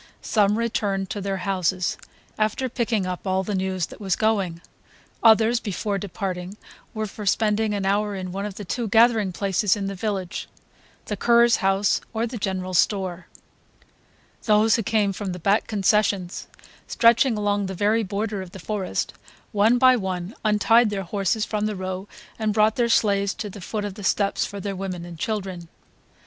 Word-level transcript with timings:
Some 0.23 0.57
returned 0.57 1.11
to 1.11 1.21
their 1.21 1.37
houses, 1.45 1.95
after 2.35 2.67
picking 2.69 3.05
up 3.05 3.27
all 3.27 3.43
the 3.43 3.53
news 3.53 3.85
that 3.85 4.01
was 4.01 4.15
going; 4.15 4.59
others, 5.21 5.59
before 5.59 5.99
departing, 5.99 6.57
were 6.95 7.05
for 7.05 7.27
spending 7.27 7.75
an 7.75 7.85
hour 7.85 8.15
in 8.15 8.31
one 8.31 8.47
of 8.47 8.55
the 8.55 8.65
two 8.65 8.87
gathering 8.87 9.31
places 9.31 9.75
of 9.75 9.87
the 9.87 9.93
village; 9.93 10.47
the 11.05 11.15
curé's 11.15 11.57
house 11.57 12.01
or 12.15 12.25
the 12.25 12.39
general 12.39 12.73
store. 12.73 13.27
Those 14.45 14.75
who 14.75 14.81
came 14.81 15.13
from 15.13 15.33
the 15.33 15.37
back 15.37 15.67
concessions, 15.67 16.47
stretching 16.87 17.37
along 17.37 17.67
the 17.67 17.75
very 17.75 18.01
border 18.01 18.41
of 18.41 18.53
the 18.53 18.57
forest, 18.59 19.13
one 19.51 19.77
by 19.77 19.95
one 19.95 20.33
untied 20.43 20.89
their 20.89 21.03
horses 21.03 21.45
from 21.45 21.67
the 21.67 21.75
row 21.75 22.07
and 22.39 22.55
brought 22.55 22.75
their 22.75 22.89
sleighs 22.89 23.35
to 23.35 23.51
the 23.51 23.61
foot 23.61 23.85
of 23.85 23.93
the 23.93 24.03
steps 24.03 24.47
for 24.47 24.59
their 24.59 24.75
women 24.75 25.05
and 25.05 25.19
children. 25.19 25.67